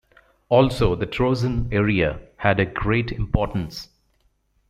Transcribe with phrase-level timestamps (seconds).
[0.49, 3.89] Also the Troezen area had a great importance.